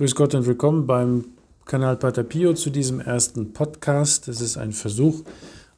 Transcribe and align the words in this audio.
Grüß 0.00 0.14
Gott 0.14 0.34
und 0.34 0.46
willkommen 0.46 0.86
beim 0.86 1.26
Kanal 1.66 1.94
Pater 1.98 2.22
Pio 2.22 2.54
zu 2.54 2.70
diesem 2.70 3.00
ersten 3.00 3.52
Podcast. 3.52 4.28
Das 4.28 4.40
ist 4.40 4.56
ein 4.56 4.72
Versuch, 4.72 5.24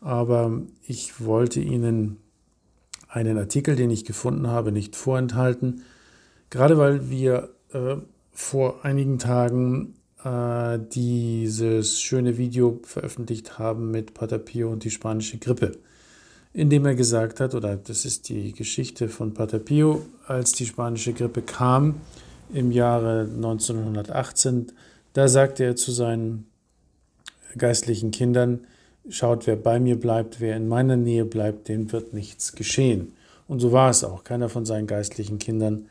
aber 0.01 0.63
ich 0.87 1.25
wollte 1.25 1.59
Ihnen 1.59 2.19
einen 3.09 3.37
Artikel, 3.37 3.75
den 3.75 3.91
ich 3.91 4.05
gefunden 4.05 4.47
habe, 4.47 4.71
nicht 4.71 4.95
vorenthalten. 4.95 5.83
Gerade 6.51 6.79
weil 6.79 7.11
wir 7.11 7.49
äh, 7.73 7.97
vor 8.31 8.85
einigen 8.85 9.19
Tagen 9.19 9.95
äh, 10.23 10.79
dieses 10.95 12.01
schöne 12.01 12.39
Video 12.39 12.79
veröffentlicht 12.85 13.59
haben 13.59 13.91
mit 13.91 14.15
Pater 14.15 14.39
Pio 14.39 14.71
und 14.71 14.85
die 14.85 14.93
spanische 14.93 15.39
Grippe, 15.39 15.73
in 16.53 16.71
dem 16.71 16.87
er 16.87 16.95
gesagt 16.95 17.41
hat, 17.41 17.57
oder 17.57 17.75
das 17.75 18.05
ist 18.05 18.29
die 18.29 18.53
Geschichte 18.53 19.09
von 19.09 19.35
Pater 19.35 19.59
Pio, 19.59 20.07
als 20.29 20.53
die 20.53 20.67
spanische 20.67 21.13
Grippe 21.13 21.43
kam, 21.43 21.97
im 22.53 22.71
Jahre 22.71 23.23
1918. 23.23 24.73
Da 25.13 25.29
sagte 25.29 25.65
er 25.65 25.77
zu 25.77 25.93
seinen 25.93 26.47
geistlichen 27.57 28.11
Kindern, 28.11 28.61
schaut, 29.09 29.47
wer 29.47 29.57
bei 29.57 29.81
mir 29.81 29.99
bleibt, 29.99 30.41
wer 30.41 30.57
in 30.57 30.69
meiner 30.69 30.97
Nähe 30.97 31.25
bleibt, 31.25 31.69
dem 31.69 31.93
wird 31.93 32.15
nichts 32.15 32.53
geschehen. 32.53 33.13
Und 33.49 33.61
so 33.61 33.73
war 33.73 33.91
es 33.91 34.05
auch. 34.05 34.25
Keiner 34.25 34.49
von 34.49 34.65
seinen 34.65 34.87
geistlichen 34.87 35.39
Kindern 35.39 35.87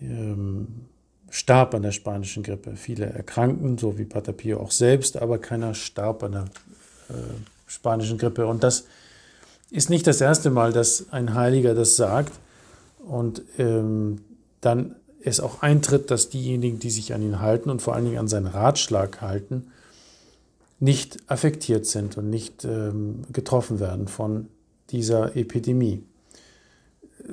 ähm, 0.00 0.86
starb 1.30 1.74
an 1.74 1.82
der 1.82 1.92
spanischen 1.92 2.42
Grippe. 2.42 2.76
Viele 2.76 3.06
erkrankten, 3.06 3.78
so 3.78 3.98
wie 3.98 4.04
Pater 4.04 4.32
Pio 4.32 4.60
auch 4.60 4.70
selbst, 4.70 5.16
aber 5.16 5.38
keiner 5.38 5.74
starb 5.74 6.22
an 6.22 6.32
der 6.32 6.44
äh, 7.10 7.12
spanischen 7.66 8.18
Grippe. 8.18 8.46
Und 8.46 8.62
das 8.62 8.86
ist 9.70 9.90
nicht 9.90 10.06
das 10.06 10.20
erste 10.20 10.50
Mal, 10.50 10.72
dass 10.72 11.12
ein 11.12 11.34
Heiliger 11.34 11.74
das 11.74 11.96
sagt. 11.96 12.32
Und 13.04 13.42
ähm, 13.58 14.22
dann 14.60 14.96
es 15.24 15.40
auch 15.40 15.62
eintritt, 15.62 16.10
dass 16.10 16.28
diejenigen, 16.28 16.78
die 16.78 16.90
sich 16.90 17.14
an 17.14 17.22
ihn 17.22 17.40
halten 17.40 17.70
und 17.70 17.82
vor 17.82 17.94
allen 17.94 18.04
Dingen 18.04 18.18
an 18.18 18.28
seinen 18.28 18.46
Ratschlag 18.46 19.20
halten, 19.20 19.68
nicht 20.80 21.18
affektiert 21.28 21.86
sind 21.86 22.18
und 22.18 22.28
nicht 22.28 22.64
ähm, 22.64 23.22
getroffen 23.32 23.80
werden 23.80 24.08
von 24.08 24.48
dieser 24.90 25.36
Epidemie. 25.36 26.02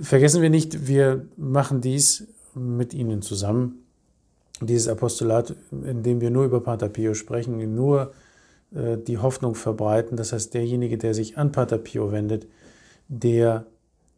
Vergessen 0.02 0.42
wir 0.42 0.50
nicht, 0.50 0.88
wir 0.88 1.26
machen 1.36 1.82
dies 1.82 2.28
mit 2.56 2.94
Ihnen 2.94 3.22
zusammen. 3.22 3.84
Dieses 4.62 4.88
Apostolat, 4.88 5.56
in 5.72 6.04
dem 6.04 6.22
wir 6.22 6.30
nur 6.30 6.46
über 6.46 6.62
Pater 6.62 6.88
Pio 6.88 7.14
sprechen, 7.14 7.76
nur 7.76 8.14
äh, 8.74 8.98
die 8.98 9.18
Hoffnung 9.18 9.56
verbreiten. 9.56 10.16
Das 10.16 10.32
heißt, 10.34 10.54
derjenige, 10.54 10.98
der 10.98 11.14
sich 11.14 11.38
an 11.38 11.52
Pater 11.52 11.78
Pio 11.78 12.12
wendet, 12.12 12.48
der 13.10 13.66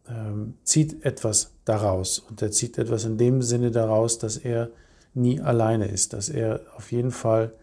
ähm, 0.09 0.55
zieht 0.63 1.05
etwas 1.05 1.51
daraus. 1.65 2.19
Und 2.19 2.41
er 2.41 2.51
zieht 2.51 2.77
etwas 2.77 3.05
in 3.05 3.17
dem 3.17 3.41
Sinne 3.41 3.71
daraus, 3.71 4.19
dass 4.19 4.37
er 4.37 4.69
nie 5.13 5.39
alleine 5.39 5.87
ist, 5.87 6.13
dass 6.13 6.29
er 6.29 6.61
auf 6.75 6.91
jeden 6.91 7.11
Fall 7.11 7.53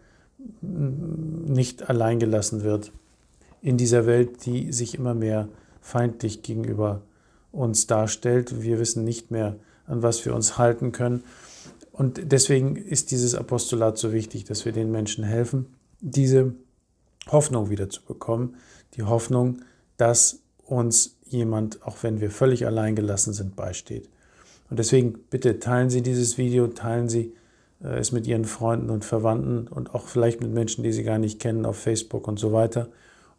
nicht 0.61 1.89
allein 1.89 2.19
gelassen 2.19 2.63
wird 2.63 2.91
in 3.61 3.77
dieser 3.77 4.05
Welt, 4.05 4.45
die 4.45 4.71
sich 4.73 4.95
immer 4.95 5.13
mehr 5.13 5.47
feindlich 5.81 6.41
gegenüber 6.41 7.01
uns 7.51 7.85
darstellt. 7.85 8.61
Wir 8.61 8.79
wissen 8.79 9.03
nicht 9.03 9.29
mehr, 9.29 9.57
an 9.85 10.01
was 10.01 10.25
wir 10.25 10.33
uns 10.33 10.57
halten 10.57 10.91
können. 10.91 11.23
Und 11.91 12.31
deswegen 12.31 12.75
ist 12.75 13.11
dieses 13.11 13.35
Apostolat 13.35 13.97
so 13.97 14.13
wichtig, 14.13 14.45
dass 14.45 14.65
wir 14.65 14.71
den 14.71 14.91
Menschen 14.91 15.23
helfen, 15.23 15.67
diese 15.99 16.53
Hoffnung 17.29 17.69
wieder 17.69 17.89
zu 17.89 18.01
bekommen. 18.03 18.55
Die 18.95 19.03
Hoffnung, 19.03 19.59
dass 19.97 20.39
uns 20.71 21.17
jemand, 21.27 21.85
auch 21.85 21.97
wenn 22.01 22.21
wir 22.21 22.31
völlig 22.31 22.65
allein 22.65 22.95
gelassen 22.95 23.33
sind, 23.33 23.55
beisteht. 23.55 24.09
Und 24.69 24.79
deswegen 24.79 25.19
bitte 25.29 25.59
teilen 25.59 25.89
Sie 25.89 26.01
dieses 26.01 26.37
Video, 26.37 26.67
teilen 26.67 27.09
Sie 27.09 27.33
äh, 27.83 27.99
es 27.99 28.13
mit 28.13 28.25
Ihren 28.25 28.45
Freunden 28.45 28.89
und 28.89 29.03
Verwandten 29.03 29.67
und 29.67 29.93
auch 29.93 30.07
vielleicht 30.07 30.39
mit 30.39 30.51
Menschen, 30.51 30.83
die 30.83 30.93
Sie 30.93 31.03
gar 31.03 31.19
nicht 31.19 31.39
kennen, 31.39 31.65
auf 31.65 31.77
Facebook 31.77 32.27
und 32.27 32.39
so 32.39 32.53
weiter. 32.53 32.87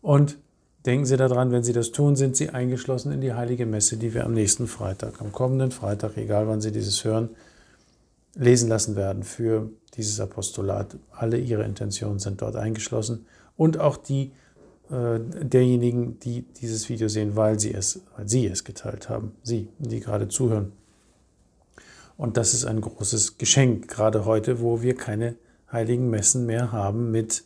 Und 0.03 0.37
denken 0.85 1.07
Sie 1.07 1.17
daran, 1.17 1.53
wenn 1.53 1.65
Sie 1.65 1.73
das 1.73 1.91
tun, 1.91 2.17
sind 2.17 2.37
Sie 2.37 2.51
eingeschlossen 2.51 3.13
in 3.13 3.23
die 3.23 3.33
heilige 3.33 3.65
Messe, 3.65 3.97
die 3.97 4.13
wir 4.13 4.27
am 4.27 4.35
nächsten 4.35 4.67
Freitag, 4.67 5.23
am 5.23 5.33
kommenden 5.33 5.71
Freitag, 5.71 6.19
egal 6.19 6.49
wann 6.49 6.61
Sie 6.61 6.71
dieses 6.71 7.03
hören, 7.03 7.31
lesen 8.35 8.69
lassen 8.69 8.95
werden 8.95 9.23
für 9.23 9.71
dieses 9.97 10.21
Apostolat. 10.21 10.97
Alle 11.13 11.39
Ihre 11.39 11.65
Intentionen 11.65 12.19
sind 12.19 12.43
dort 12.43 12.57
eingeschlossen 12.57 13.25
und 13.57 13.79
auch 13.79 13.97
die 13.97 14.33
äh, 14.93 15.21
derjenigen, 15.43 16.19
die 16.21 16.43
dieses 16.43 16.91
Video 16.91 17.09
sehen, 17.09 17.35
weil 17.35 17.59
sie 17.59 17.73
es, 17.73 18.03
weil 18.15 18.29
sie 18.29 18.47
es 18.47 18.63
geteilt 18.63 19.09
haben, 19.09 19.33
sie, 19.43 19.69
die 19.79 20.01
gerade 20.01 20.29
zuhören. 20.29 20.73
Und 22.19 22.37
das 22.37 22.53
ist 22.53 22.67
ein 22.67 22.81
großes 22.81 23.39
Geschenk, 23.39 23.89
gerade 23.89 24.27
heute, 24.27 24.61
wo 24.61 24.83
wir 24.83 24.95
keine 24.95 25.37
heiligen 25.73 26.11
Messen 26.11 26.45
mehr 26.45 26.73
haben 26.73 27.11
mit 27.11 27.43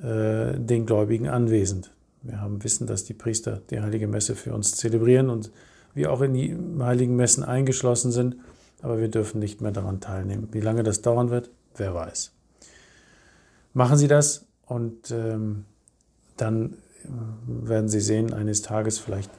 äh, 0.00 0.56
den 0.56 0.86
Gläubigen 0.86 1.28
anwesend. 1.28 1.90
Wir 2.22 2.40
haben 2.40 2.62
wissen, 2.62 2.86
dass 2.86 3.04
die 3.04 3.14
Priester 3.14 3.60
die 3.70 3.80
heilige 3.80 4.06
Messe 4.06 4.36
für 4.36 4.54
uns 4.54 4.76
zelebrieren 4.76 5.30
und 5.30 5.50
wir 5.94 6.12
auch 6.12 6.20
in 6.20 6.34
die 6.34 6.56
heiligen 6.78 7.16
Messen 7.16 7.42
eingeschlossen 7.42 8.12
sind, 8.12 8.36
aber 8.82 9.00
wir 9.00 9.08
dürfen 9.08 9.40
nicht 9.40 9.60
mehr 9.60 9.72
daran 9.72 10.00
teilnehmen. 10.00 10.48
Wie 10.52 10.60
lange 10.60 10.84
das 10.84 11.02
dauern 11.02 11.30
wird, 11.30 11.50
wer 11.74 11.92
weiß. 11.92 12.32
Machen 13.72 13.98
Sie 13.98 14.06
das 14.06 14.46
und 14.66 15.10
ähm, 15.10 15.64
dann 16.40 16.76
werden 17.46 17.88
Sie 17.88 18.00
sehen, 18.00 18.32
eines 18.32 18.62
Tages 18.62 18.98
vielleicht 18.98 19.30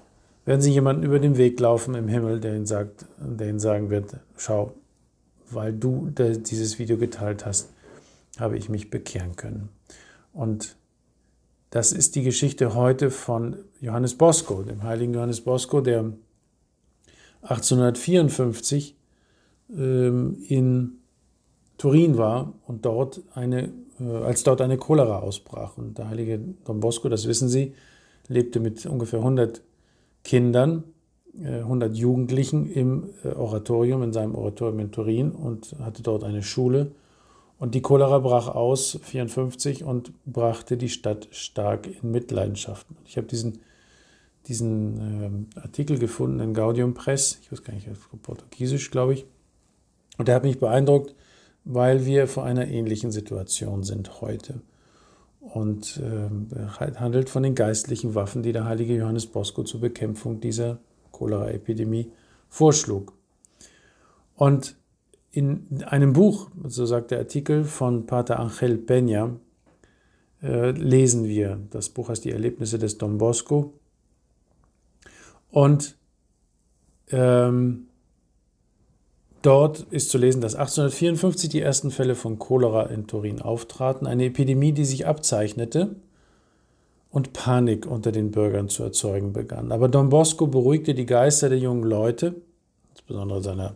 werden 0.46 0.62
Sie 0.62 0.72
jemanden 0.72 1.04
über 1.04 1.20
den 1.20 1.38
Weg 1.38 1.60
laufen 1.60 1.94
im 1.94 2.08
Himmel, 2.08 2.40
der 2.40 2.56
Ihnen, 2.56 2.66
sagt, 2.66 3.06
der 3.20 3.50
Ihnen 3.50 3.60
sagen 3.60 3.90
wird, 3.90 4.18
schau, 4.36 4.74
weil 5.52 5.74
du 5.74 6.10
dieses 6.10 6.80
Video 6.80 6.98
geteilt 6.98 7.46
hast, 7.46 7.70
habe 8.40 8.58
ich 8.58 8.70
mich 8.70 8.90
bekehren 8.90 9.36
können. 9.36 9.70
Und 10.34 10.76
das 11.70 11.92
ist 11.92 12.16
die 12.16 12.24
Geschichte 12.24 12.74
heute 12.74 13.12
von 13.12 13.58
Johannes 13.80 14.16
Bosco, 14.16 14.64
dem 14.64 14.82
heiligen 14.84 15.14
Johannes 15.14 15.42
Bosco, 15.42 15.82
der 15.82 16.14
1854 17.44 18.96
ähm, 19.72 20.38
in 20.48 20.99
Turin 21.80 22.18
war 22.18 22.54
und 22.68 22.86
dort 22.86 23.22
eine 23.34 23.72
äh, 24.00 24.04
als 24.04 24.44
dort 24.44 24.62
eine 24.62 24.78
Cholera 24.78 25.20
ausbrach. 25.20 25.78
Und 25.78 25.98
der 25.98 26.10
heilige 26.10 26.40
Don 26.66 26.80
Bosco, 26.80 27.10
das 27.10 27.28
wissen 27.28 27.50
Sie, 27.50 27.74
lebte 28.28 28.60
mit 28.60 28.86
ungefähr 28.86 29.20
100 29.20 29.62
Kindern, 30.24 30.84
100 31.42 31.92
äh, 31.92 31.96
Jugendlichen 31.96 32.72
im 32.72 33.10
äh, 33.24 33.30
Oratorium, 33.30 34.04
in 34.04 34.14
seinem 34.14 34.36
Oratorium 34.36 34.80
in 34.80 34.92
Turin 34.92 35.32
und 35.32 35.76
hatte 35.80 36.04
dort 36.04 36.24
eine 36.24 36.44
Schule. 36.44 36.92
Und 37.58 37.76
die 37.76 37.82
Cholera 37.82 38.20
brach 38.20 38.48
aus, 38.48 39.00
54, 39.04 39.84
und 39.84 40.14
brachte 40.26 40.78
die 40.78 40.88
Stadt 40.88 41.28
stark 41.32 41.88
in 41.88 42.12
Mitleidenschaften. 42.12 42.96
Ich 43.06 43.18
habe 43.18 43.28
diesen, 43.28 43.60
diesen 44.48 45.48
äh, 45.56 45.60
Artikel 45.60 45.98
gefunden 45.98 46.40
in 46.40 46.54
Gaudium 46.54 46.94
Press, 46.94 47.40
ich 47.42 47.52
weiß 47.52 47.64
gar 47.64 47.74
nicht, 47.74 47.88
Portugiesisch, 48.22 48.92
glaube 48.92 49.14
ich. 49.14 49.26
Und 50.18 50.28
der 50.28 50.36
hat 50.36 50.44
mich 50.44 50.60
beeindruckt, 50.60 51.16
weil 51.72 52.08
wir 52.08 52.28
vor 52.28 52.46
einer 52.46 52.68
ähnlichen 52.68 53.12
Situation 53.12 53.84
sind 53.84 54.22
heute. 54.22 54.62
Und 55.40 56.02
äh, 56.04 56.96
handelt 56.96 57.30
von 57.30 57.44
den 57.44 57.54
geistlichen 57.54 58.16
Waffen, 58.16 58.42
die 58.42 58.52
der 58.52 58.66
heilige 58.66 58.96
Johannes 58.96 59.28
Bosco 59.28 59.64
zur 59.64 59.80
Bekämpfung 59.80 60.42
dieser 60.42 60.80
Cholera-Epidemie 61.12 62.12
vorschlug. 62.50 63.14
Und 64.36 64.78
in 65.32 65.84
einem 65.84 66.14
Buch, 66.14 66.50
so 66.66 66.88
sagt 66.88 67.12
der 67.12 67.20
Artikel 67.20 67.64
von 67.64 68.08
Pater 68.08 68.40
Angel 68.40 68.84
Peña, 68.84 69.36
äh, 70.42 70.72
lesen 70.72 71.26
wir, 71.26 71.60
das 71.70 71.90
Buch 71.90 72.10
heißt 72.10 72.26
Die 72.26 72.32
Erlebnisse 72.32 72.80
des 72.80 72.98
Don 72.98 73.20
Bosco. 73.20 73.74
Und 75.52 75.98
ähm, 77.12 77.89
Dort 79.42 79.88
ist 79.90 80.10
zu 80.10 80.18
lesen, 80.18 80.42
dass 80.42 80.56
1854 80.56 81.50
die 81.50 81.62
ersten 81.62 81.92
Fälle 81.92 82.16
von 82.16 82.40
Cholera 82.40 82.88
in 82.88 83.08
Turin 83.08 83.42
auftraten, 83.42 84.06
eine 84.06 84.26
Epidemie, 84.26 84.74
die 84.74 84.86
sich 84.86 85.08
abzeichnete 85.08 85.96
und 87.10 87.34
Panik 87.34 87.86
unter 87.86 88.12
den 88.12 88.32
Bürgern 88.32 88.68
zu 88.68 88.84
erzeugen 88.84 89.32
begann. 89.32 89.72
Aber 89.72 89.88
Don 89.88 90.10
Bosco 90.10 90.48
beruhigte 90.48 90.94
die 90.94 91.06
Geister 91.06 91.50
der 91.50 91.58
jungen 91.58 91.84
Leute, 91.84 92.36
insbesondere 92.92 93.42
seiner 93.42 93.76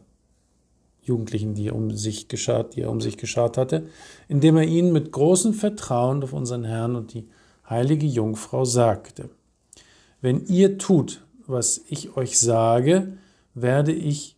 Jugendlichen, 1.02 1.54
die 1.54 1.68
er 1.68 1.76
um 1.76 1.92
sich 1.92 2.28
geschart, 2.28 2.76
die 2.76 2.82
er 2.82 2.92
um 2.92 3.02
sich 3.02 3.18
geschart 3.18 3.58
hatte, 3.58 3.88
indem 4.28 4.58
er 4.58 4.64
ihnen 4.64 4.94
mit 4.94 5.12
großem 5.12 5.54
Vertrauen 5.54 6.24
auf 6.24 6.34
unseren 6.34 6.64
Herrn 6.64 6.96
und 6.96 7.14
die 7.14 7.28
heilige 7.70 8.06
Jungfrau 8.06 8.66
sagte: 8.66 9.30
Wenn 10.22 10.46
ihr 10.46 10.78
tut, 10.78 11.26
was 11.48 11.82
ich 11.90 12.16
euch 12.16 12.40
sage, 12.40 13.18
werde 13.54 13.92
ich 13.92 14.38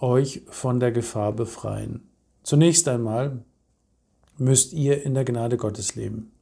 euch 0.00 0.42
von 0.48 0.80
der 0.80 0.92
Gefahr 0.92 1.32
befreien. 1.32 2.08
Zunächst 2.42 2.88
einmal 2.88 3.44
müsst 4.36 4.72
ihr 4.72 5.02
in 5.02 5.14
der 5.14 5.24
Gnade 5.24 5.56
Gottes 5.56 5.96
leben. 5.96 6.32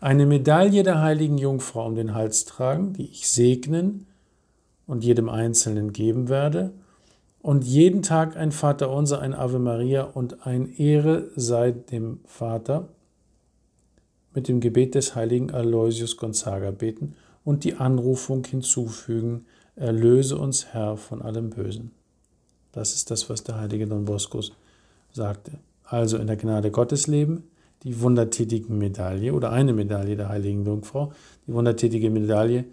Eine 0.00 0.26
Medaille 0.26 0.82
der 0.82 1.00
heiligen 1.00 1.38
Jungfrau 1.38 1.86
um 1.86 1.94
den 1.94 2.14
Hals 2.14 2.44
tragen, 2.44 2.92
die 2.92 3.06
ich 3.06 3.28
segnen 3.28 4.06
und 4.86 5.04
jedem 5.04 5.28
Einzelnen 5.28 5.92
geben 5.92 6.28
werde. 6.28 6.72
und 7.46 7.62
jeden 7.62 8.02
Tag 8.02 8.36
ein 8.36 8.50
Vater 8.50 8.90
unser, 8.90 9.20
ein 9.20 9.32
Ave 9.32 9.60
Maria 9.60 10.02
und 10.02 10.44
ein 10.48 10.68
Ehre 10.68 11.30
sei 11.36 11.70
dem 11.70 12.18
Vater 12.24 12.88
mit 14.34 14.48
dem 14.48 14.58
Gebet 14.58 14.96
des 14.96 15.14
heiligen 15.14 15.52
Aloysius 15.52 16.16
Gonzaga 16.16 16.72
beten 16.72 17.14
und 17.44 17.62
die 17.62 17.74
Anrufung 17.74 18.44
hinzufügen, 18.44 19.46
erlöse 19.76 20.36
uns 20.36 20.66
Herr 20.72 20.96
von 20.96 21.22
allem 21.22 21.50
Bösen. 21.50 21.92
Das 22.76 22.92
ist 22.92 23.10
das, 23.10 23.30
was 23.30 23.42
der 23.42 23.58
heilige 23.58 23.86
Don 23.86 24.04
Bosco 24.04 24.42
sagte. 25.10 25.52
Also 25.84 26.18
in 26.18 26.26
der 26.26 26.36
Gnade 26.36 26.70
Gottes 26.70 27.06
leben, 27.06 27.44
die 27.84 28.02
wundertätigen 28.02 28.76
Medaille 28.76 29.32
oder 29.32 29.50
eine 29.50 29.72
Medaille 29.72 30.14
der 30.14 30.28
heiligen 30.28 30.66
Jungfrau. 30.66 31.10
Die 31.46 31.54
wundertätige 31.54 32.10
Medaille 32.10 32.66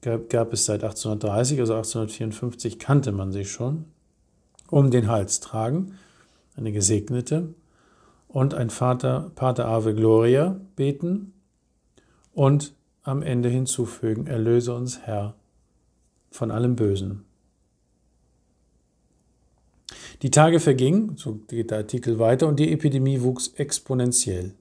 gab, 0.00 0.30
gab 0.30 0.52
es 0.52 0.64
seit 0.64 0.84
1830, 0.84 1.58
also 1.58 1.74
1854 1.74 2.78
kannte 2.78 3.10
man 3.10 3.32
sie 3.32 3.44
schon. 3.44 3.86
Um 4.70 4.92
den 4.92 5.08
Hals 5.08 5.40
tragen, 5.40 5.98
eine 6.56 6.70
gesegnete, 6.70 7.52
und 8.28 8.54
ein 8.54 8.70
Vater, 8.70 9.32
Pater 9.34 9.66
Ave 9.66 9.92
Gloria 9.92 10.60
beten 10.76 11.32
und 12.32 12.74
am 13.02 13.22
Ende 13.22 13.48
hinzufügen, 13.48 14.28
erlöse 14.28 14.72
uns 14.72 15.00
Herr 15.00 15.34
von 16.30 16.52
allem 16.52 16.76
Bösen. 16.76 17.24
Die 20.22 20.30
Tage 20.32 20.58
vergingen, 20.58 21.16
so 21.16 21.38
geht 21.46 21.70
der 21.70 21.78
Artikel 21.78 22.18
weiter, 22.18 22.48
und 22.48 22.58
die 22.58 22.72
Epidemie 22.72 23.22
wuchs 23.22 23.52
exponentiell. 23.56 24.52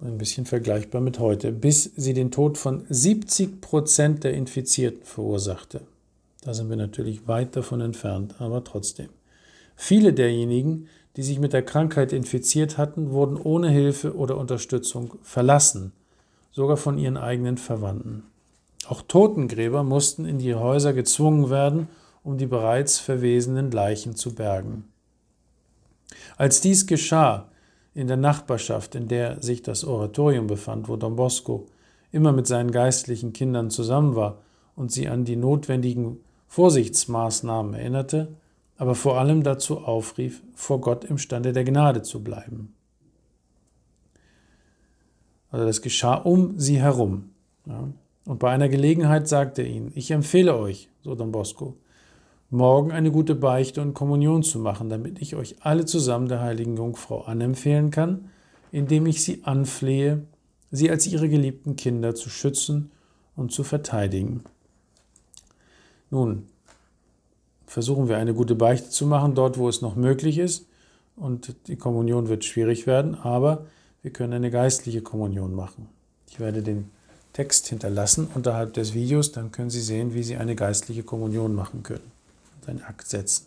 Ein 0.00 0.16
bisschen 0.16 0.46
vergleichbar 0.46 1.02
mit 1.02 1.18
heute, 1.18 1.52
bis 1.52 1.84
sie 1.96 2.14
den 2.14 2.30
Tod 2.30 2.56
von 2.56 2.86
70 2.88 3.60
Prozent 3.60 4.24
der 4.24 4.32
Infizierten 4.32 5.04
verursachte. 5.04 5.82
Da 6.40 6.54
sind 6.54 6.70
wir 6.70 6.76
natürlich 6.76 7.28
weit 7.28 7.54
davon 7.54 7.82
entfernt, 7.82 8.36
aber 8.38 8.64
trotzdem. 8.64 9.10
Viele 9.76 10.14
derjenigen, 10.14 10.86
die 11.16 11.22
sich 11.22 11.38
mit 11.38 11.52
der 11.52 11.62
Krankheit 11.62 12.14
infiziert 12.14 12.78
hatten, 12.78 13.10
wurden 13.10 13.36
ohne 13.36 13.68
Hilfe 13.68 14.16
oder 14.16 14.38
Unterstützung 14.38 15.16
verlassen, 15.22 15.92
sogar 16.52 16.78
von 16.78 16.96
ihren 16.96 17.18
eigenen 17.18 17.58
Verwandten. 17.58 18.22
Auch 18.88 19.02
Totengräber 19.02 19.82
mussten 19.82 20.24
in 20.24 20.38
die 20.38 20.54
Häuser 20.54 20.94
gezwungen 20.94 21.50
werden, 21.50 21.88
um 22.22 22.38
die 22.38 22.46
bereits 22.46 22.98
verwesenen 22.98 23.70
Leichen 23.70 24.14
zu 24.14 24.34
bergen. 24.34 24.84
Als 26.36 26.60
dies 26.60 26.86
geschah, 26.86 27.48
in 27.94 28.06
der 28.06 28.16
Nachbarschaft, 28.16 28.94
in 28.94 29.08
der 29.08 29.42
sich 29.42 29.62
das 29.62 29.84
Oratorium 29.84 30.46
befand, 30.46 30.88
wo 30.88 30.96
Don 30.96 31.16
Bosco 31.16 31.66
immer 32.12 32.32
mit 32.32 32.46
seinen 32.46 32.70
geistlichen 32.70 33.32
Kindern 33.32 33.70
zusammen 33.70 34.14
war 34.14 34.38
und 34.76 34.92
sie 34.92 35.08
an 35.08 35.24
die 35.24 35.36
notwendigen 35.36 36.18
Vorsichtsmaßnahmen 36.46 37.74
erinnerte, 37.74 38.36
aber 38.76 38.94
vor 38.94 39.18
allem 39.18 39.42
dazu 39.42 39.78
aufrief, 39.78 40.42
vor 40.54 40.80
Gott 40.80 41.04
im 41.04 41.18
Stande 41.18 41.52
der 41.52 41.64
Gnade 41.64 42.02
zu 42.02 42.24
bleiben. 42.24 42.74
Also 45.50 45.66
das 45.66 45.82
geschah 45.82 46.14
um 46.14 46.58
sie 46.58 46.80
herum. 46.80 47.30
Ja. 47.66 47.88
Und 48.24 48.38
bei 48.38 48.50
einer 48.50 48.68
Gelegenheit 48.68 49.28
sagte 49.28 49.62
er 49.62 49.68
ihnen, 49.68 49.92
ich 49.94 50.10
empfehle 50.10 50.56
euch, 50.56 50.88
so 51.02 51.14
Don 51.14 51.32
Bosco, 51.32 51.76
morgen 52.50 52.90
eine 52.90 53.12
gute 53.12 53.36
Beichte 53.36 53.80
und 53.80 53.94
Kommunion 53.94 54.42
zu 54.42 54.58
machen, 54.58 54.88
damit 54.88 55.22
ich 55.22 55.36
euch 55.36 55.56
alle 55.60 55.84
zusammen 55.84 56.28
der 56.28 56.40
heiligen 56.40 56.76
Jungfrau 56.76 57.22
anempfehlen 57.22 57.90
kann, 57.90 58.30
indem 58.72 59.06
ich 59.06 59.22
sie 59.22 59.44
anflehe, 59.44 60.22
sie 60.72 60.90
als 60.90 61.06
ihre 61.06 61.28
geliebten 61.28 61.76
Kinder 61.76 62.14
zu 62.14 62.28
schützen 62.28 62.90
und 63.36 63.52
zu 63.52 63.62
verteidigen. 63.62 64.42
Nun, 66.10 66.48
versuchen 67.66 68.08
wir 68.08 68.18
eine 68.18 68.34
gute 68.34 68.56
Beichte 68.56 68.90
zu 68.90 69.06
machen, 69.06 69.36
dort 69.36 69.56
wo 69.56 69.68
es 69.68 69.80
noch 69.80 69.94
möglich 69.94 70.38
ist. 70.38 70.66
Und 71.14 71.54
die 71.68 71.76
Kommunion 71.76 72.28
wird 72.28 72.44
schwierig 72.44 72.86
werden, 72.86 73.14
aber 73.14 73.66
wir 74.02 74.10
können 74.10 74.32
eine 74.32 74.50
geistliche 74.50 75.02
Kommunion 75.02 75.54
machen. 75.54 75.88
Ich 76.28 76.40
werde 76.40 76.62
den 76.62 76.90
Text 77.32 77.68
hinterlassen 77.68 78.28
unterhalb 78.34 78.72
des 78.72 78.94
Videos, 78.94 79.30
dann 79.30 79.52
können 79.52 79.70
Sie 79.70 79.82
sehen, 79.82 80.14
wie 80.14 80.22
Sie 80.22 80.36
eine 80.36 80.56
geistliche 80.56 81.04
Kommunion 81.04 81.54
machen 81.54 81.82
können 81.82 82.19
einen 82.68 82.82
Akt 82.82 83.08
setzen. 83.08 83.46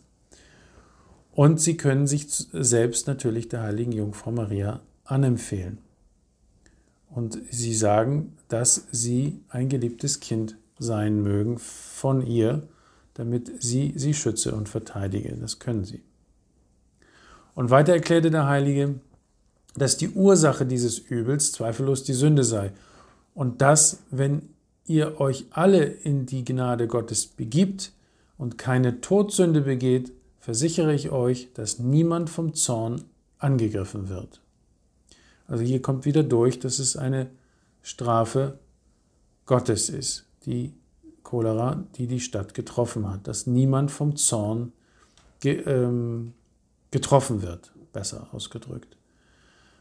Und 1.32 1.60
Sie 1.60 1.78
können 1.78 2.08
sich 2.08 2.28
selbst 2.30 3.08
natürlich 3.08 3.50
der 3.50 3.62
heiligen 3.62 3.92
Jungfrau 3.92 4.32
Maria 4.32 4.82
anempfehlen. 5.04 5.80
Und 7.10 7.38
Sie 7.50 7.74
sagen, 7.74 8.38
dass 8.48 8.88
Sie 8.92 9.40
ein 9.50 9.70
geliebtes 9.70 10.20
Kind 10.20 10.58
sein 10.78 11.22
mögen 11.22 11.58
von 11.60 12.26
ihr 12.26 12.68
damit 13.14 13.52
sie 13.60 13.94
sie 13.96 14.14
schütze 14.14 14.54
und 14.54 14.70
verteidige. 14.70 15.36
Das 15.36 15.60
können 15.60 15.86
sie. 15.86 16.02
Und 17.56 17.70
weiter 17.70 17.94
erklärte 17.94 18.32
der 18.32 18.48
Heilige, 18.48 18.96
dass 19.76 19.98
die 19.98 20.10
Ursache 20.10 20.66
dieses 20.66 21.00
Übels 21.00 21.52
zweifellos 21.52 22.04
die 22.04 22.14
Sünde 22.14 22.44
sei 22.44 22.72
und 23.34 23.62
dass, 23.62 24.00
wenn 24.10 24.50
ihr 24.86 25.20
euch 25.20 25.46
alle 25.52 25.84
in 25.84 26.26
die 26.26 26.44
Gnade 26.44 26.88
Gottes 26.88 27.28
begibt 27.28 27.92
und 28.38 28.58
keine 28.58 29.02
Todsünde 29.02 29.62
begeht, 29.62 30.12
versichere 30.40 30.94
ich 30.94 31.12
euch, 31.12 31.54
dass 31.54 31.80
niemand 31.80 32.30
vom 32.30 32.54
Zorn 32.54 33.04
angegriffen 33.38 34.10
wird. 34.10 34.42
Also 35.48 35.64
hier 35.64 35.82
kommt 35.82 36.06
wieder 36.06 36.24
durch, 36.24 36.60
dass 36.60 36.80
es 36.80 36.98
eine 36.98 37.30
Strafe 37.82 38.60
Gottes 39.46 39.90
ist, 39.90 40.26
die 40.46 40.74
Cholera, 41.24 41.84
die 41.96 42.08
die 42.08 42.20
Stadt 42.20 42.54
getroffen 42.54 43.10
hat, 43.10 43.28
dass 43.28 43.48
niemand 43.48 43.92
vom 43.92 44.16
Zorn 44.16 44.72
ge, 45.40 45.62
ähm, 45.66 46.34
getroffen 46.92 47.42
wird, 47.42 47.72
besser 47.92 48.28
ausgedrückt. 48.32 48.98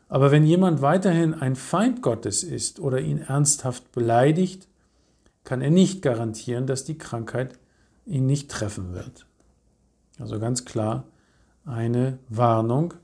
Aber 0.08 0.30
wenn 0.30 0.44
jemand 0.44 0.82
weiterhin 0.82 1.34
ein 1.34 1.56
Feind 1.56 2.02
Gottes 2.02 2.42
ist 2.42 2.80
oder 2.80 3.00
ihn 3.00 3.18
ernsthaft 3.18 3.92
beleidigt, 3.92 4.68
kann 5.44 5.62
er 5.62 5.70
nicht 5.70 6.02
garantieren, 6.02 6.66
dass 6.66 6.84
die 6.84 6.98
Krankheit 6.98 7.58
ihn 8.06 8.26
nicht 8.26 8.50
treffen 8.50 8.94
wird. 8.94 9.26
Also 10.18 10.38
ganz 10.38 10.64
klar 10.64 11.04
eine 11.64 12.18
Warnung, 12.28 12.94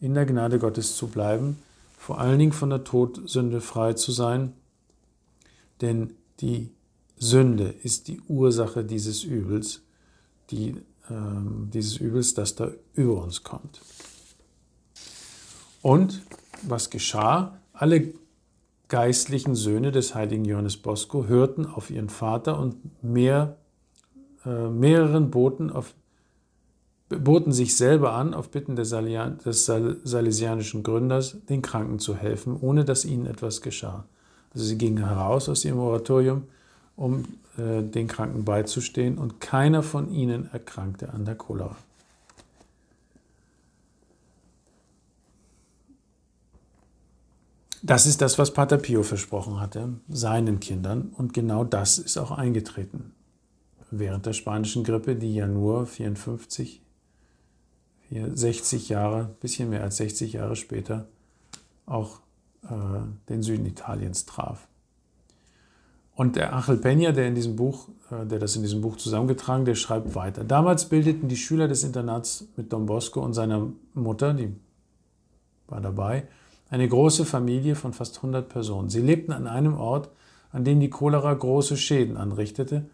in 0.00 0.14
der 0.14 0.26
Gnade 0.26 0.58
Gottes 0.58 0.96
zu 0.96 1.08
bleiben, 1.08 1.58
vor 1.98 2.20
allen 2.20 2.38
Dingen 2.38 2.52
von 2.52 2.70
der 2.70 2.84
Todsünde 2.84 3.60
frei 3.60 3.94
zu 3.94 4.12
sein, 4.12 4.52
denn 5.80 6.14
die 6.40 6.70
Sünde 7.16 7.74
ist 7.82 8.08
die 8.08 8.20
Ursache 8.28 8.84
dieses 8.84 9.24
Übels, 9.24 9.82
die, 10.50 10.70
äh, 11.08 11.14
dieses 11.72 11.96
Übels, 11.98 12.34
das 12.34 12.54
da 12.54 12.70
über 12.94 13.22
uns 13.22 13.42
kommt. 13.42 13.80
Und 15.82 16.22
was 16.62 16.90
geschah? 16.90 17.58
Alle 17.72 18.14
geistlichen 18.88 19.54
Söhne 19.54 19.92
des 19.92 20.14
heiligen 20.14 20.44
Johannes 20.44 20.76
Bosco 20.76 21.26
hörten 21.26 21.66
auf 21.66 21.90
ihren 21.90 22.08
Vater 22.08 22.58
und 22.58 23.02
mehr, 23.02 23.56
äh, 24.48 24.68
mehreren 24.70 25.30
boten, 25.30 25.70
auf, 25.70 25.94
boten 27.10 27.52
sich 27.52 27.76
selber 27.76 28.12
an, 28.14 28.32
auf 28.32 28.48
Bitten 28.50 28.76
des, 28.76 28.88
Salian, 28.88 29.38
des 29.44 29.66
salesianischen 29.66 30.82
Gründers, 30.82 31.36
den 31.48 31.60
Kranken 31.60 31.98
zu 31.98 32.16
helfen, 32.16 32.56
ohne 32.58 32.84
dass 32.86 33.04
ihnen 33.04 33.26
etwas 33.26 33.60
geschah. 33.60 34.04
Also 34.54 34.64
sie 34.64 34.78
gingen 34.78 35.06
heraus 35.06 35.48
aus 35.48 35.64
ihrem 35.64 35.78
Oratorium 35.78 36.44
um 36.96 37.24
äh, 37.58 37.82
den 37.82 38.08
Kranken 38.08 38.44
beizustehen 38.44 39.18
und 39.18 39.40
keiner 39.40 39.82
von 39.82 40.10
ihnen 40.10 40.50
erkrankte 40.52 41.10
an 41.12 41.24
der 41.24 41.36
Cholera. 41.36 41.76
Das 47.82 48.06
ist 48.06 48.20
das, 48.20 48.38
was 48.38 48.52
Pater 48.52 48.78
Pio 48.78 49.04
versprochen 49.04 49.60
hatte, 49.60 49.90
seinen 50.08 50.58
Kindern, 50.58 51.12
und 51.16 51.32
genau 51.32 51.62
das 51.62 51.98
ist 51.98 52.18
auch 52.18 52.32
eingetreten. 52.32 53.12
Während 53.90 54.26
der 54.26 54.34
spanischen 54.34 54.84
Grippe, 54.84 55.16
die 55.16 55.34
ja 55.34 55.46
nur 55.46 55.86
54, 55.86 56.82
60 58.10 58.88
Jahre, 58.88 59.36
bisschen 59.40 59.70
mehr 59.70 59.82
als 59.82 59.96
60 59.98 60.34
Jahre 60.34 60.56
später 60.56 61.08
auch 61.86 62.20
äh, 62.64 62.68
den 63.28 63.42
Süden 63.42 63.66
Italiens 63.66 64.26
traf. 64.26 64.68
Und 66.14 66.36
der 66.36 66.54
Achel 66.54 66.76
Peña, 66.76 67.12
der 67.12 67.28
in 67.28 67.34
diesem 67.34 67.56
Buch, 67.56 67.88
äh, 68.10 68.26
der 68.26 68.38
das 68.38 68.56
in 68.56 68.62
diesem 68.62 68.80
Buch 68.80 68.96
zusammengetragen, 68.96 69.64
der 69.64 69.74
schreibt 69.74 70.14
weiter. 70.14 70.44
Damals 70.44 70.88
bildeten 70.88 71.28
die 71.28 71.36
Schüler 71.36 71.68
des 71.68 71.84
Internats 71.84 72.46
mit 72.56 72.72
Don 72.72 72.86
Bosco 72.86 73.20
und 73.20 73.34
seiner 73.34 73.68
Mutter, 73.94 74.34
die 74.34 74.54
war 75.66 75.80
dabei, 75.80 76.26
eine 76.70 76.88
große 76.88 77.24
Familie 77.24 77.74
von 77.74 77.92
fast 77.92 78.16
100 78.16 78.48
Personen. 78.48 78.90
Sie 78.90 79.00
lebten 79.00 79.32
an 79.32 79.46
einem 79.46 79.74
Ort, 79.74 80.10
an 80.50 80.64
dem 80.64 80.80
die 80.80 80.90
Cholera 80.90 81.32
große 81.32 81.76
Schäden 81.76 82.16
anrichtete 82.16 82.86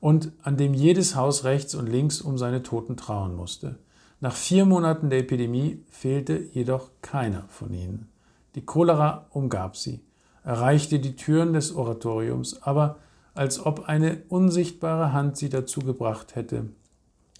und 0.00 0.32
an 0.42 0.56
dem 0.56 0.74
jedes 0.74 1.14
Haus 1.16 1.44
rechts 1.44 1.74
und 1.74 1.86
links 1.86 2.20
um 2.20 2.38
seine 2.38 2.62
Toten 2.62 2.96
trauern 2.96 3.34
musste. 3.34 3.78
Nach 4.20 4.34
vier 4.34 4.64
Monaten 4.64 5.10
der 5.10 5.20
Epidemie 5.20 5.82
fehlte 5.90 6.38
jedoch 6.52 6.90
keiner 7.02 7.44
von 7.48 7.72
ihnen. 7.72 8.08
Die 8.54 8.64
Cholera 8.64 9.26
umgab 9.30 9.76
sie 9.76 10.00
erreichte 10.48 10.98
die 10.98 11.14
Türen 11.14 11.52
des 11.52 11.74
Oratoriums, 11.74 12.62
aber 12.62 12.96
als 13.34 13.64
ob 13.64 13.86
eine 13.86 14.22
unsichtbare 14.30 15.12
Hand 15.12 15.36
sie 15.36 15.50
dazu 15.50 15.80
gebracht 15.80 16.36
hätte, 16.36 16.70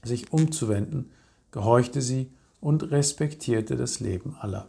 sich 0.05 0.31
umzuwenden, 0.31 1.11
gehorchte 1.51 2.03
sie 2.03 2.31
und 2.61 2.91
respektierte 2.91 3.77
das 3.77 4.01
Leben 4.01 4.37
aller. 4.39 4.69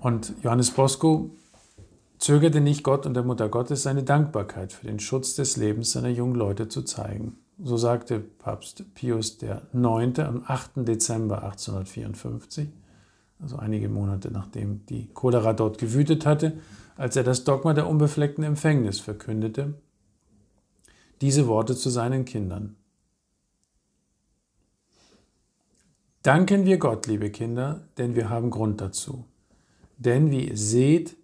Und 0.00 0.32
Johannes 0.42 0.70
Bosco 0.70 1.30
zögerte 2.24 2.62
nicht, 2.62 2.84
Gott 2.84 3.04
und 3.04 3.12
der 3.12 3.22
Mutter 3.22 3.50
Gottes 3.50 3.82
seine 3.82 4.02
Dankbarkeit 4.02 4.72
für 4.72 4.86
den 4.86 4.98
Schutz 4.98 5.34
des 5.34 5.58
Lebens 5.58 5.92
seiner 5.92 6.08
jungen 6.08 6.34
Leute 6.34 6.68
zu 6.68 6.80
zeigen. 6.80 7.36
So 7.62 7.76
sagte 7.76 8.18
Papst 8.18 8.94
Pius 8.94 9.36
IX. 9.42 10.18
am 10.20 10.42
8. 10.46 10.70
Dezember 10.76 11.42
1854, 11.44 12.70
also 13.40 13.56
einige 13.56 13.90
Monate 13.90 14.30
nachdem 14.30 14.86
die 14.86 15.08
Cholera 15.12 15.52
dort 15.52 15.76
gewütet 15.76 16.24
hatte, 16.24 16.54
als 16.96 17.14
er 17.14 17.24
das 17.24 17.44
Dogma 17.44 17.74
der 17.74 17.88
unbefleckten 17.88 18.42
Empfängnis 18.42 19.00
verkündete, 19.00 19.74
diese 21.20 21.46
Worte 21.46 21.76
zu 21.76 21.90
seinen 21.90 22.24
Kindern. 22.24 22.76
Danken 26.22 26.64
wir 26.64 26.78
Gott, 26.78 27.06
liebe 27.06 27.28
Kinder, 27.28 27.86
denn 27.98 28.14
wir 28.14 28.30
haben 28.30 28.48
Grund 28.48 28.80
dazu. 28.80 29.26
Denn 29.98 30.30
wie 30.30 30.48
ihr 30.48 30.56
seht, 30.56 31.18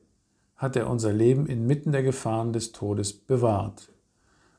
hat 0.60 0.76
er 0.76 0.90
unser 0.90 1.14
Leben 1.14 1.46
inmitten 1.46 1.90
der 1.90 2.02
Gefahren 2.02 2.52
des 2.52 2.72
Todes 2.72 3.14
bewahrt. 3.14 3.90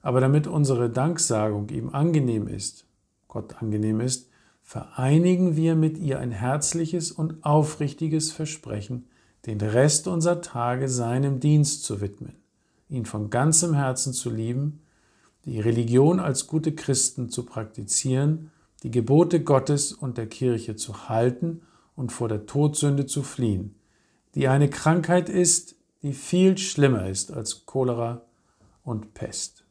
Aber 0.01 0.19
damit 0.19 0.47
unsere 0.47 0.89
Danksagung 0.89 1.69
ihm 1.69 1.89
angenehm 1.91 2.47
ist, 2.47 2.87
Gott 3.27 3.61
angenehm 3.61 3.99
ist, 3.99 4.27
vereinigen 4.63 5.55
wir 5.55 5.75
mit 5.75 5.99
ihr 5.99 6.17
ein 6.19 6.31
herzliches 6.31 7.11
und 7.11 7.45
aufrichtiges 7.45 8.31
Versprechen, 8.31 9.05
den 9.45 9.61
Rest 9.61 10.07
unserer 10.07 10.41
Tage 10.41 10.89
seinem 10.89 11.39
Dienst 11.39 11.83
zu 11.83 12.01
widmen, 12.01 12.33
ihn 12.89 13.05
von 13.05 13.29
ganzem 13.29 13.75
Herzen 13.75 14.11
zu 14.11 14.31
lieben, 14.31 14.81
die 15.45 15.59
Religion 15.59 16.19
als 16.19 16.47
gute 16.47 16.73
Christen 16.73 17.29
zu 17.29 17.43
praktizieren, 17.45 18.49
die 18.81 18.91
Gebote 18.91 19.43
Gottes 19.43 19.93
und 19.93 20.17
der 20.17 20.27
Kirche 20.27 20.75
zu 20.75 21.09
halten 21.09 21.61
und 21.95 22.11
vor 22.11 22.27
der 22.27 22.47
Todsünde 22.47 23.05
zu 23.05 23.21
fliehen, 23.21 23.75
die 24.33 24.47
eine 24.47 24.67
Krankheit 24.67 25.29
ist, 25.29 25.75
die 26.01 26.13
viel 26.13 26.57
schlimmer 26.57 27.07
ist 27.07 27.31
als 27.31 27.65
Cholera 27.65 28.21
und 28.83 29.13
Pest. 29.13 29.63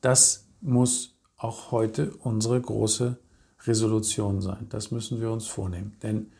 Das 0.00 0.46
muss 0.60 1.16
auch 1.36 1.70
heute 1.70 2.12
unsere 2.16 2.60
große 2.60 3.18
Resolution 3.66 4.40
sein. 4.40 4.66
Das 4.68 4.90
müssen 4.90 5.20
wir 5.20 5.30
uns 5.30 5.46
vornehmen. 5.46 5.96
Denn 6.02 6.32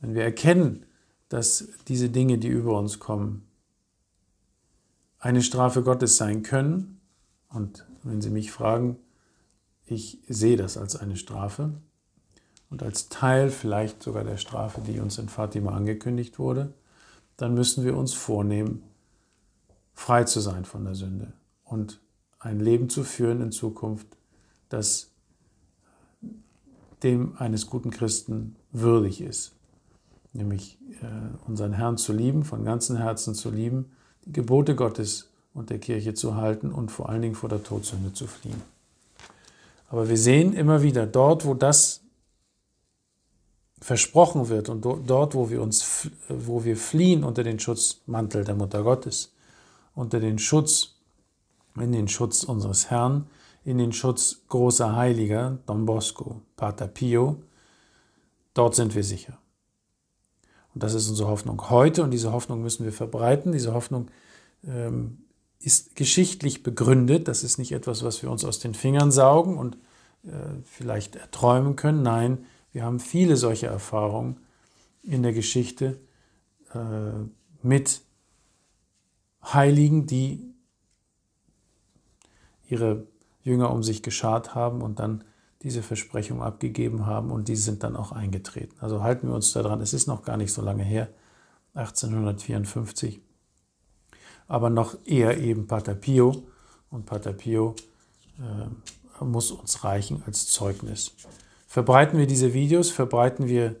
wenn 0.00 0.14
wir 0.14 0.24
erkennen, 0.24 0.86
dass 1.28 1.68
diese 1.88 2.10
Dinge, 2.10 2.38
die 2.38 2.48
über 2.48 2.78
uns 2.78 2.98
kommen, 2.98 3.46
eine 5.18 5.42
Strafe 5.42 5.82
Gottes 5.82 6.16
sein 6.16 6.42
können, 6.42 7.00
und 7.48 7.86
wenn 8.02 8.20
Sie 8.20 8.30
mich 8.30 8.50
fragen, 8.50 8.96
ich 9.86 10.18
sehe 10.26 10.56
das 10.56 10.76
als 10.76 10.96
eine 10.96 11.16
Strafe, 11.16 11.74
und 12.72 12.82
als 12.82 13.10
Teil 13.10 13.50
vielleicht 13.50 14.02
sogar 14.02 14.24
der 14.24 14.38
Strafe, 14.38 14.80
die 14.80 14.98
uns 14.98 15.18
in 15.18 15.28
Fatima 15.28 15.72
angekündigt 15.72 16.38
wurde, 16.38 16.72
dann 17.36 17.52
müssen 17.52 17.84
wir 17.84 17.94
uns 17.94 18.14
vornehmen, 18.14 18.82
frei 19.92 20.24
zu 20.24 20.40
sein 20.40 20.64
von 20.64 20.82
der 20.84 20.94
Sünde 20.94 21.34
und 21.64 22.00
ein 22.38 22.60
Leben 22.60 22.88
zu 22.88 23.04
führen 23.04 23.42
in 23.42 23.52
Zukunft, 23.52 24.06
das 24.70 25.10
dem 27.02 27.36
eines 27.36 27.66
guten 27.66 27.90
Christen 27.90 28.56
würdig 28.70 29.20
ist, 29.20 29.52
nämlich 30.32 30.78
äh, 31.02 31.46
unseren 31.46 31.74
Herrn 31.74 31.98
zu 31.98 32.14
lieben, 32.14 32.42
von 32.42 32.64
ganzem 32.64 32.96
Herzen 32.96 33.34
zu 33.34 33.50
lieben, 33.50 33.92
die 34.24 34.32
Gebote 34.32 34.74
Gottes 34.74 35.28
und 35.52 35.68
der 35.68 35.78
Kirche 35.78 36.14
zu 36.14 36.36
halten 36.36 36.72
und 36.72 36.90
vor 36.90 37.10
allen 37.10 37.20
Dingen 37.20 37.34
vor 37.34 37.50
der 37.50 37.62
Todsünde 37.62 38.14
zu 38.14 38.26
fliehen. 38.26 38.62
Aber 39.90 40.08
wir 40.08 40.16
sehen 40.16 40.54
immer 40.54 40.80
wieder, 40.80 41.06
dort, 41.06 41.44
wo 41.44 41.52
das 41.52 42.02
versprochen 43.82 44.48
wird 44.48 44.68
und 44.68 44.82
dort, 44.82 45.34
wo 45.34 45.50
wir 45.50 45.60
uns, 45.60 46.08
wo 46.28 46.64
wir 46.64 46.76
fliehen 46.76 47.24
unter 47.24 47.42
den 47.42 47.58
Schutzmantel 47.58 48.44
der 48.44 48.54
Mutter 48.54 48.84
Gottes, 48.84 49.32
unter 49.94 50.20
den 50.20 50.38
Schutz, 50.38 50.94
in 51.76 51.90
den 51.90 52.06
Schutz 52.06 52.44
unseres 52.44 52.90
Herrn, 52.90 53.26
in 53.64 53.78
den 53.78 53.92
Schutz 53.92 54.42
großer 54.48 54.94
Heiliger, 54.94 55.58
Don 55.66 55.84
Bosco, 55.84 56.42
Pater 56.56 56.86
Pio, 56.86 57.36
dort 58.54 58.76
sind 58.76 58.94
wir 58.94 59.02
sicher. 59.02 59.38
Und 60.74 60.84
das 60.84 60.94
ist 60.94 61.08
unsere 61.08 61.28
Hoffnung 61.28 61.68
heute 61.68 62.04
und 62.04 62.12
diese 62.12 62.32
Hoffnung 62.32 62.62
müssen 62.62 62.84
wir 62.84 62.92
verbreiten. 62.92 63.50
Diese 63.50 63.74
Hoffnung 63.74 64.10
ähm, 64.64 65.18
ist 65.58 65.96
geschichtlich 65.96 66.62
begründet. 66.62 67.26
Das 67.26 67.42
ist 67.42 67.58
nicht 67.58 67.72
etwas, 67.72 68.04
was 68.04 68.22
wir 68.22 68.30
uns 68.30 68.44
aus 68.44 68.60
den 68.60 68.74
Fingern 68.74 69.10
saugen 69.10 69.58
und 69.58 69.76
äh, 70.24 70.30
vielleicht 70.64 71.16
erträumen 71.16 71.74
können. 71.74 72.02
Nein, 72.02 72.46
wir 72.72 72.84
haben 72.84 73.00
viele 73.00 73.36
solche 73.36 73.66
Erfahrungen 73.66 74.38
in 75.02 75.22
der 75.22 75.32
Geschichte 75.32 76.00
äh, 76.74 76.78
mit 77.62 78.02
Heiligen, 79.44 80.06
die 80.06 80.54
ihre 82.66 83.06
Jünger 83.42 83.70
um 83.70 83.82
sich 83.82 84.02
geschart 84.02 84.54
haben 84.54 84.80
und 84.80 84.98
dann 84.98 85.24
diese 85.62 85.82
Versprechung 85.82 86.42
abgegeben 86.42 87.06
haben 87.06 87.30
und 87.30 87.48
die 87.48 87.56
sind 87.56 87.82
dann 87.82 87.96
auch 87.96 88.12
eingetreten. 88.12 88.74
Also 88.80 89.02
halten 89.02 89.28
wir 89.28 89.34
uns 89.34 89.52
daran, 89.52 89.80
es 89.80 89.92
ist 89.92 90.06
noch 90.06 90.22
gar 90.22 90.36
nicht 90.36 90.52
so 90.52 90.62
lange 90.62 90.82
her, 90.82 91.08
1854, 91.74 93.20
aber 94.48 94.70
noch 94.70 94.96
eher 95.04 95.38
eben 95.38 95.66
Pater 95.66 95.94
Pio. 95.94 96.42
Und 96.90 97.06
Pater 97.06 97.32
Pio 97.32 97.74
äh, 98.38 99.24
muss 99.24 99.50
uns 99.50 99.84
reichen 99.84 100.22
als 100.26 100.48
Zeugnis 100.48 101.14
verbreiten 101.72 102.18
wir 102.18 102.26
diese 102.26 102.52
Videos, 102.52 102.90
verbreiten 102.90 103.48
wir, 103.48 103.76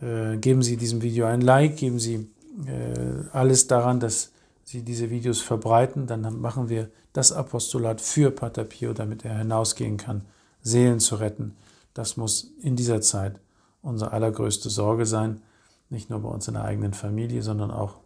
äh, 0.00 0.38
geben 0.38 0.62
Sie 0.62 0.78
diesem 0.78 1.02
Video 1.02 1.26
ein 1.26 1.42
Like, 1.42 1.76
geben 1.76 1.98
Sie 1.98 2.30
äh, 2.66 3.28
alles 3.30 3.66
daran, 3.66 4.00
dass 4.00 4.32
Sie 4.64 4.80
diese 4.80 5.10
Videos 5.10 5.42
verbreiten, 5.42 6.06
dann 6.06 6.40
machen 6.40 6.70
wir 6.70 6.88
das 7.12 7.32
Apostolat 7.32 8.00
für 8.00 8.30
Pater 8.30 8.64
Pio, 8.64 8.94
damit 8.94 9.26
er 9.26 9.36
hinausgehen 9.36 9.98
kann, 9.98 10.22
Seelen 10.62 10.98
zu 10.98 11.16
retten. 11.16 11.54
Das 11.92 12.16
muss 12.16 12.54
in 12.62 12.74
dieser 12.74 13.02
Zeit 13.02 13.38
unsere 13.82 14.12
allergrößte 14.12 14.70
Sorge 14.70 15.04
sein, 15.04 15.42
nicht 15.90 16.08
nur 16.08 16.20
bei 16.20 16.30
uns 16.30 16.48
in 16.48 16.54
der 16.54 16.64
eigenen 16.64 16.94
Familie, 16.94 17.42
sondern 17.42 17.70
auch 17.70 17.96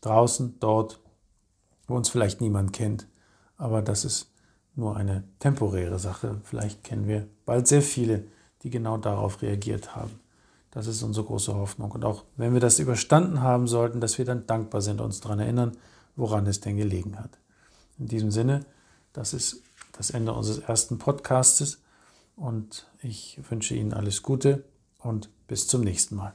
draußen, 0.00 0.56
dort, 0.58 0.98
wo 1.86 1.94
uns 1.94 2.08
vielleicht 2.08 2.40
niemand 2.40 2.72
kennt. 2.72 3.06
Aber 3.58 3.80
das 3.80 4.04
ist 4.04 4.32
nur 4.74 4.96
eine 4.96 5.22
temporäre 5.38 6.00
Sache. 6.00 6.40
Vielleicht 6.42 6.82
kennen 6.82 7.06
wir 7.06 7.28
bald 7.46 7.68
sehr 7.68 7.82
viele, 7.82 8.24
die 8.62 8.70
genau 8.70 8.96
darauf 8.96 9.42
reagiert 9.42 9.96
haben. 9.96 10.20
Das 10.70 10.86
ist 10.86 11.02
unsere 11.02 11.26
große 11.26 11.54
Hoffnung. 11.54 11.92
Und 11.92 12.04
auch 12.04 12.24
wenn 12.36 12.54
wir 12.54 12.60
das 12.60 12.78
überstanden 12.78 13.42
haben 13.42 13.66
sollten, 13.68 14.00
dass 14.00 14.18
wir 14.18 14.24
dann 14.24 14.46
dankbar 14.46 14.80
sind, 14.80 15.00
uns 15.00 15.20
daran 15.20 15.40
erinnern, 15.40 15.76
woran 16.16 16.46
es 16.46 16.60
denn 16.60 16.76
gelegen 16.76 17.18
hat. 17.18 17.38
In 17.98 18.08
diesem 18.08 18.30
Sinne, 18.30 18.64
das 19.12 19.34
ist 19.34 19.62
das 19.92 20.10
Ende 20.10 20.32
unseres 20.32 20.60
ersten 20.60 20.98
Podcastes 20.98 21.80
und 22.36 22.86
ich 23.02 23.38
wünsche 23.50 23.74
Ihnen 23.74 23.92
alles 23.92 24.22
Gute 24.22 24.64
und 24.98 25.28
bis 25.46 25.68
zum 25.68 25.82
nächsten 25.82 26.16
Mal. 26.16 26.34